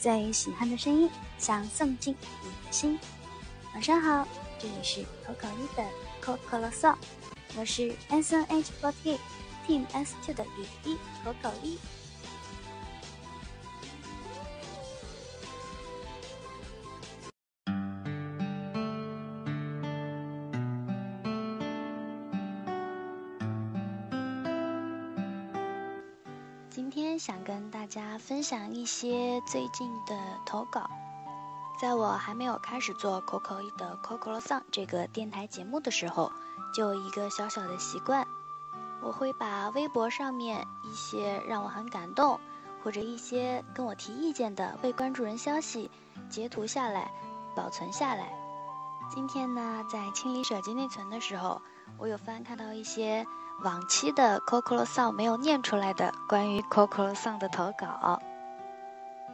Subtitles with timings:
[0.00, 2.98] 最喜欢的声音，想送进你的心。
[3.74, 4.26] 晚上好，
[4.58, 5.86] 这里是可口一的
[6.22, 6.96] 可可乐颂，
[7.54, 9.18] 我是 S N H forty
[9.68, 11.78] Team S two 的雨衣可口一。
[27.20, 30.16] 想跟大家分享一些最近的
[30.46, 30.88] 投稿。
[31.78, 36.32] 在我还没有开始做 Coco 的 Coco Song 这个电台节目的时候，
[36.72, 38.26] 就有一个小小的习惯，
[39.02, 42.40] 我会把微博上面一些让我很感动，
[42.82, 45.90] 或者一些跟我提意见的未关注人消息
[46.30, 47.12] 截图下来，
[47.54, 48.32] 保存下来。
[49.10, 51.60] 今天呢，在清理手机内存的时候，
[51.98, 53.26] 我有翻看到一些。
[53.62, 58.18] 往期的 Coco Song 没有念出来的关于 Coco Song 的投稿，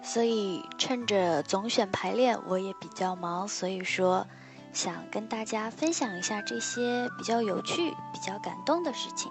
[0.03, 4.27] 所以趁着总选排练，我也比较忙，所以说
[4.73, 9.31] 想跟大家分享一下这些比较有趣、比较感动的事情。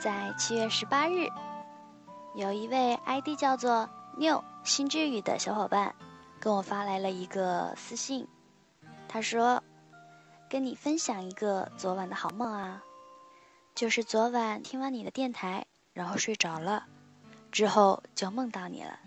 [0.00, 1.28] 在七月十八日，
[2.34, 5.94] 有一位 ID 叫做 New 新之语的小伙伴。
[6.42, 8.26] 跟我发来了一个私信，
[9.06, 9.62] 他说
[10.50, 12.82] ：“跟你分享一个昨晚的好梦啊，
[13.76, 16.88] 就是昨晚听完你的电台，然后睡着了，
[17.52, 18.98] 之后就梦到你了。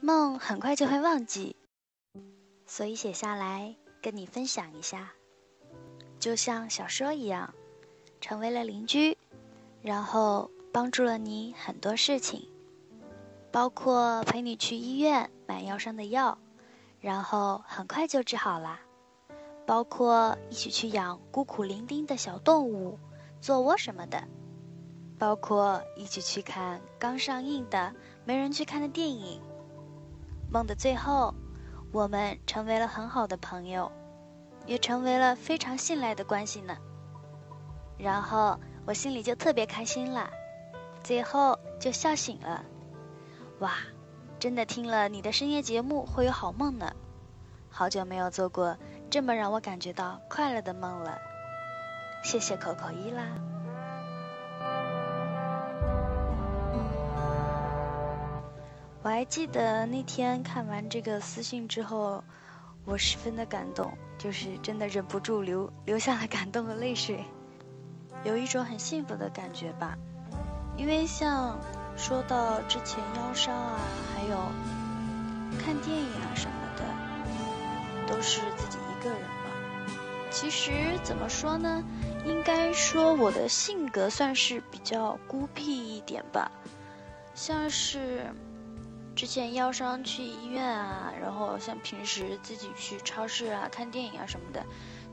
[0.00, 1.54] 梦很快就会忘记，
[2.66, 5.12] 所以写下来跟你分享一下，
[6.18, 7.54] 就像小说一样，
[8.20, 9.16] 成为了邻居，
[9.80, 12.48] 然后帮助了你很多事情。”
[13.50, 16.36] 包括陪你去医院买腰伤的药，
[17.00, 18.78] 然后很快就治好了；
[19.66, 22.98] 包括一起去养孤苦伶仃的小动物、
[23.40, 24.18] 做窝什么的；
[25.18, 29.40] 包括一起去看刚上映的没人去看的电影。
[30.52, 31.34] 梦的最后，
[31.92, 33.90] 我们成为了很好的朋友，
[34.66, 36.76] 也成为了非常信赖的关系呢。
[37.98, 40.30] 然后我心里就特别开心了，
[41.02, 42.62] 最后就笑醒了。
[43.60, 43.72] 哇，
[44.38, 46.92] 真的听了你的深夜节目会有好梦呢！
[47.70, 48.76] 好久没有做过
[49.08, 51.16] 这么让我感觉到快乐的梦了，
[52.22, 53.22] 谢谢口口一啦！
[59.02, 62.22] 我还记得那天看完这个私信之后，
[62.84, 67.24] 我十分的感动，就是真的忍不住流流下了感动的泪水，
[68.22, 69.96] 有一种很幸福的感觉吧，
[70.76, 71.58] 因为像。
[71.96, 73.80] 说到之前腰伤啊，
[74.14, 74.36] 还有
[75.58, 79.26] 看电影啊什么的，都是自己一个人嘛。
[80.30, 81.82] 其实怎么说呢，
[82.24, 86.50] 应该说我的性格算是比较孤僻一点吧。
[87.34, 88.26] 像是
[89.14, 94.64] 之前腰伤去医院啊，然后像平时自己去超市啊、看电影啊什么的，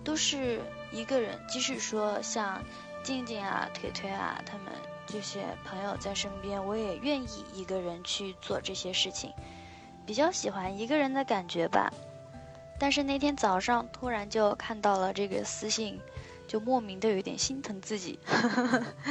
[0.04, 0.60] 都是
[0.92, 1.40] 一个人。
[1.48, 2.62] 即使说像
[3.04, 4.66] 静静啊、腿腿啊他们。
[5.14, 9.32] 这些朋友在身边，我也愿意一个人去做这些事情，
[10.08, 11.94] 比较喜欢一个人的感觉吧。
[12.80, 16.02] 但是那天早上突然就看到了这个私信，
[16.48, 18.18] 就莫名的有点心疼自己，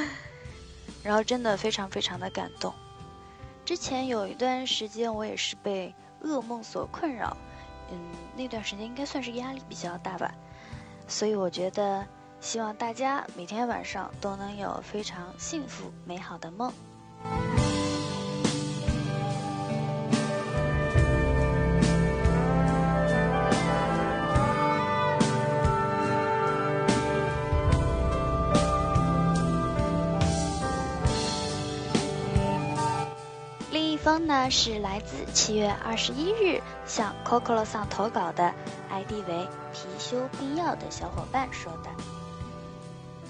[1.05, 2.75] 然后真的非常非常的感动。
[3.65, 7.37] 之前有一段时间我也是被噩梦所困扰，
[7.93, 7.97] 嗯，
[8.35, 10.35] 那段时间应该算是压力比较大吧，
[11.07, 12.05] 所以我觉得。
[12.43, 16.73] 希望大家每天晚上都能有非常幸福美好的梦。
[33.71, 38.53] 另一封呢是来自七月二十一日向 cocolosun 投稿的
[38.91, 42.12] ID 为貔貅冰药的小伙伴说的。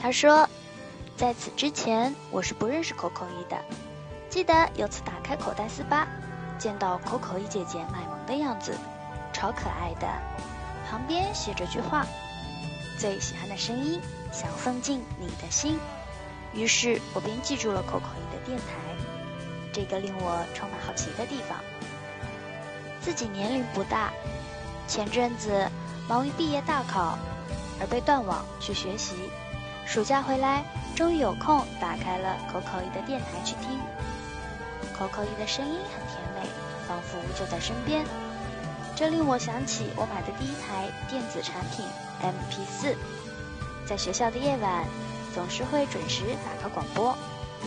[0.03, 0.49] 他说，
[1.17, 3.57] 在此之前我是不认识口口一的。
[4.29, 6.09] 记得有次打开口袋四八，
[6.59, 8.77] 见到口口一姐姐卖萌的样子，
[9.33, 10.09] 超可爱的，
[10.91, 12.05] 旁边写着句话
[12.99, 14.01] ：“最喜欢的声音，
[14.33, 15.79] 想送进你的心。”
[16.53, 18.65] 于是我便记住了口口一的电台。
[19.73, 21.57] 这个令我充满好奇的地方。
[23.01, 24.13] 自己年龄不大，
[24.89, 25.71] 前阵子
[26.09, 27.17] 忙于毕业大考，
[27.81, 29.15] 而被断网去学习。
[29.87, 30.65] 暑假回来，
[30.95, 33.79] 终于有空打开了口口一的电台去听。
[34.97, 36.49] 口口一的声音很甜美，
[36.89, 38.05] 仿佛就在身边。
[38.95, 41.85] 这令我想起我买的第一台电子产品
[42.23, 42.95] MP4。
[43.87, 44.85] 在学校的夜晚，
[45.35, 47.17] 总是会准时打开广播，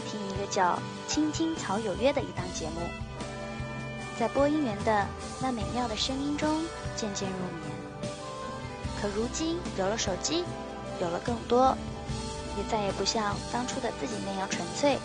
[0.08, 0.74] 听一个叫
[1.08, 2.82] 《青青草有约》的一档节目，
[4.18, 5.06] 在播音员的
[5.42, 6.64] 那美妙的声音中
[6.96, 8.12] 渐渐入眠。
[9.02, 10.46] 可如今有了手机，
[11.02, 11.76] 有了更多，
[12.58, 14.98] 也再也不像当初的自己那样纯粹，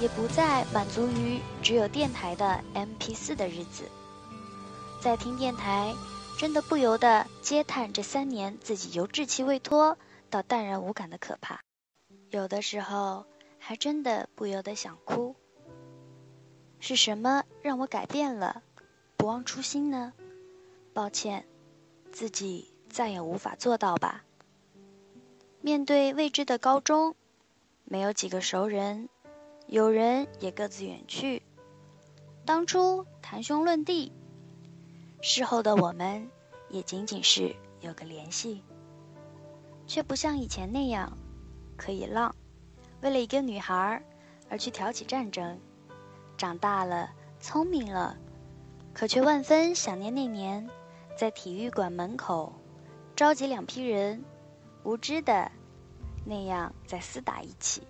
[0.00, 3.84] 也不再满足于只有电台的 MP4 的日子。
[5.00, 5.94] 在听电台，
[6.38, 9.96] 真的不由得嗟叹这三年自己由稚气未脱
[10.30, 11.60] 到淡然无感的可怕。
[12.30, 13.24] 有的时候，
[13.58, 15.34] 还真的不由得想哭。
[16.80, 18.62] 是什么让我改变了，
[19.16, 20.12] 不忘初心呢？
[20.92, 21.46] 抱歉，
[22.12, 24.24] 自己再也无法做到吧。
[25.68, 27.14] 面对未知的高中，
[27.84, 29.10] 没有几个熟人，
[29.66, 31.42] 有人也各自远去。
[32.46, 34.10] 当初谈兄论弟。
[35.20, 36.30] 事后的我们，
[36.70, 38.62] 也仅仅是有个联系，
[39.86, 41.18] 却不像以前那样
[41.76, 42.34] 可以浪，
[43.02, 44.02] 为了一个女孩
[44.48, 45.60] 而去挑起战争。
[46.38, 47.10] 长大了，
[47.40, 48.16] 聪明了，
[48.94, 50.66] 可却万分想念那年
[51.14, 52.54] 在体育馆门口
[53.14, 54.24] 召集两批人，
[54.82, 55.52] 无知的
[56.28, 57.82] 那样再厮打一起。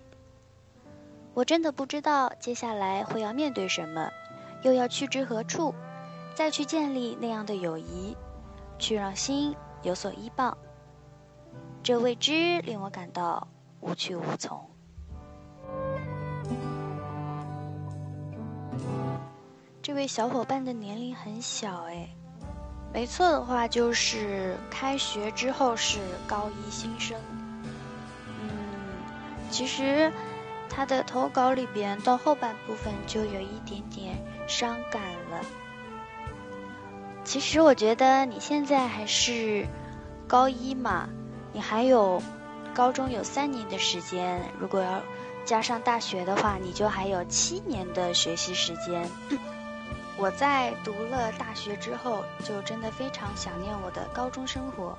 [1.33, 4.09] 我真的不知道接下来会要面对什么，
[4.63, 5.75] 又要去之何处。
[6.35, 8.15] 再去建立那样的友谊，
[8.77, 10.57] 去让心有所依傍，
[11.83, 13.45] 这未知令我感到
[13.81, 14.57] 无去无从。
[19.81, 22.07] 这位小伙伴的年龄很小哎，
[22.93, 27.19] 没错的话就是开学之后是高一新生。
[29.49, 30.11] 其实
[30.69, 34.17] 他的投稿里边到后半部分就有一点点
[34.47, 35.41] 伤感了。
[37.23, 39.67] 其实我觉得你现在还是
[40.27, 41.09] 高一嘛，
[41.53, 42.21] 你还有
[42.73, 45.01] 高中有三年的时间，如果要
[45.45, 49.09] 加上大学的话，你就还有七年的学习时间。
[50.17, 54.97] 我在读了大学之后，就真的非常想念我的高中生活。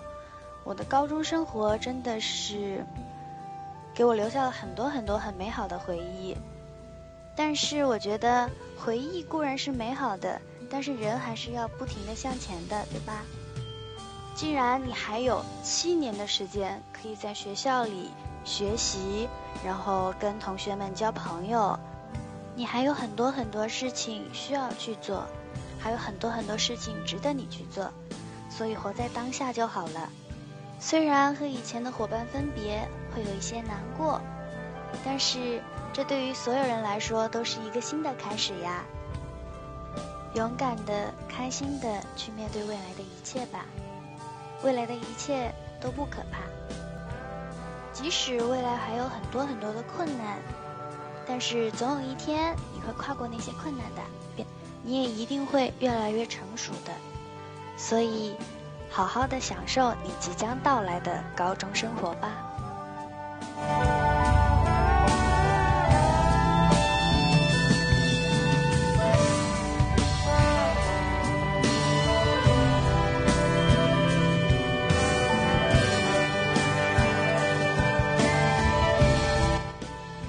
[0.63, 2.85] 我的高中生活真的是
[4.01, 6.35] 给我留下了很多很多很美好的回忆。
[7.37, 8.49] 但是我觉得
[8.79, 10.41] 回忆固然是美好的。
[10.71, 13.23] 但是人还是要不停的向前的，对吧？
[14.35, 18.09] 既然你还有七年的时间可以在学校里
[18.43, 19.29] 学习，
[19.63, 21.79] 然后跟同学们交朋友，
[22.57, 25.27] 你还有很多很多事情需要去做，
[25.79, 27.93] 还有很多很多事情值得你去做，
[28.49, 30.09] 所以活在当下就好了。
[30.79, 34.21] 虽然和以前的伙伴分别会有一些难过，
[35.05, 35.63] 但是
[35.93, 38.85] 这对于所有人来说都是一个新的开始呀。
[40.35, 43.65] 勇敢的、开心的去面对未来的一切吧，
[44.63, 46.39] 未来的一切都不可怕。
[47.93, 50.39] 即使未来还有很多很多的困难，
[51.27, 54.45] 但是总有一天你会跨过那些困难的，
[54.85, 56.93] 你也一定会越来越成熟的。
[57.77, 58.37] 所以，
[58.89, 62.47] 好好的享受你即将到来的高中生活吧。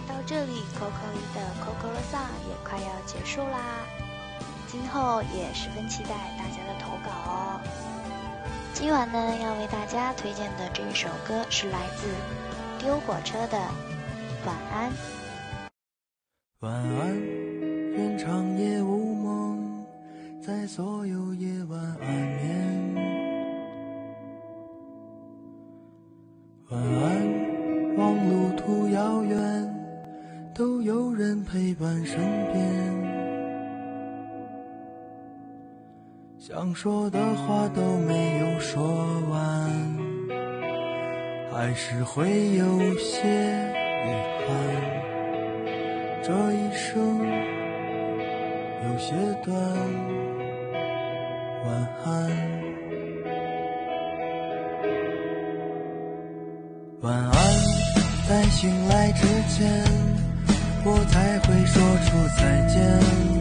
[0.08, 3.58] 到这里，Coco 一的《Coco 的伞》也快要结束啦。
[4.68, 7.60] 今后也十分期待大家的投稿哦。
[8.74, 12.08] 今晚呢，要为大家推荐的这首歌是来自。
[12.82, 13.58] 丢火车的
[14.44, 14.90] 《晚安》。
[16.62, 17.16] 晚安，
[17.96, 19.86] 愿长夜无梦，
[20.42, 22.96] 在所有夜晚安眠。
[26.72, 32.18] 晚安，望路途遥远，都有人陪伴身
[32.52, 33.12] 边。
[36.40, 38.82] 想说的话都没有说
[39.30, 39.70] 完，
[41.62, 42.26] 还是会
[42.56, 44.10] 有些遗
[44.48, 44.50] 憾。
[46.24, 47.20] 这一生
[48.84, 49.14] 有些
[49.46, 49.56] 短，
[51.64, 52.10] 晚安，
[57.02, 57.32] 晚安。
[58.28, 59.86] 在醒来之前，
[60.84, 62.42] 我才会说出再
[62.74, 63.41] 见。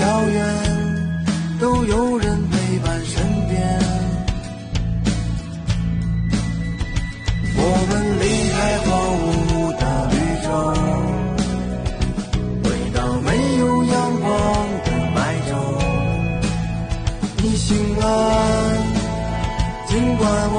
[0.00, 0.44] 遥远，
[1.60, 3.54] 都有人陪伴身边。
[7.56, 8.22] 我们离
[8.52, 8.88] 开荒
[9.20, 10.46] 芜的绿洲，
[12.62, 14.28] 回到没有阳光
[14.84, 15.16] 的白
[15.48, 15.52] 昼。
[17.42, 18.02] 你醒了，
[19.86, 20.22] 尽管
[20.52, 20.58] 我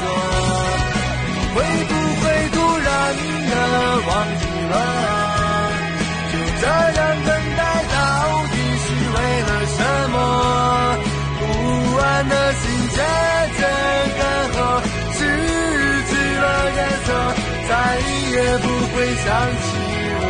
[19.23, 19.77] 想起
[20.17, 20.25] 我。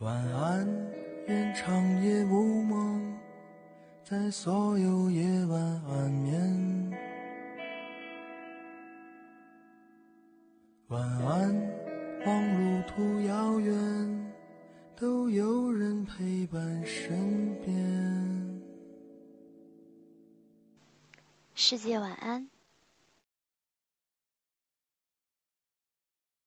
[0.00, 0.68] 晚安，
[1.26, 3.18] 愿长夜无梦，
[4.04, 6.92] 在所有夜晚安眠。
[10.88, 11.54] 晚安，
[12.26, 14.32] 望路途遥远，
[14.94, 17.74] 都有人陪伴身边。
[21.54, 22.50] 世界晚安，